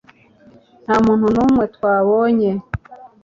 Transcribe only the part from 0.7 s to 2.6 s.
nta muntu n'umwe twabonye